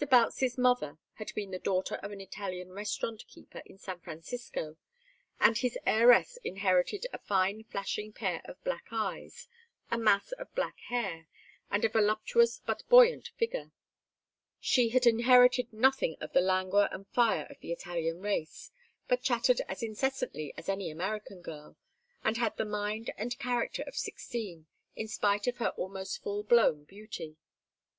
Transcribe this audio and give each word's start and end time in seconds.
Boutts's 0.09 0.57
mother 0.57 0.97
had 1.13 1.31
been 1.35 1.51
the 1.51 1.59
daughter 1.59 1.97
of 1.97 2.11
an 2.11 2.19
Italian 2.19 2.71
restaurant 2.73 3.23
keeper 3.27 3.61
in 3.67 3.77
San 3.77 3.99
Francisco, 3.99 4.75
and 5.39 5.59
his 5.59 5.77
heiress 5.85 6.39
inherited 6.43 7.05
a 7.13 7.19
fine 7.19 7.63
flashing 7.65 8.11
pair 8.11 8.41
of 8.45 8.63
black 8.63 8.87
eyes, 8.89 9.47
a 9.91 9.99
mass 9.99 10.31
of 10.31 10.51
black 10.55 10.79
hair, 10.87 11.27
and 11.69 11.85
a 11.85 11.89
voluptuous 11.89 12.59
but 12.65 12.81
buoyant 12.89 13.27
figure. 13.37 13.73
She 14.59 14.89
had 14.89 15.05
inherited 15.05 15.71
nothing 15.71 16.17
of 16.19 16.33
the 16.33 16.41
languor 16.41 16.89
and 16.91 17.07
fire 17.09 17.45
of 17.51 17.59
the 17.59 17.71
Italian 17.71 18.21
race, 18.23 18.71
but 19.07 19.21
chattered 19.21 19.61
as 19.69 19.83
incessantly 19.83 20.51
as 20.57 20.67
any 20.67 20.89
American 20.89 21.43
girl, 21.43 21.77
and 22.23 22.37
had 22.37 22.57
the 22.57 22.65
mind 22.65 23.11
and 23.17 23.37
character 23.37 23.83
of 23.83 23.95
sixteen, 23.95 24.65
in 24.95 25.07
spite 25.07 25.45
of 25.45 25.57
her 25.57 25.69
almost 25.77 26.23
full 26.23 26.41
blown 26.41 26.85
beauty. 26.85 27.37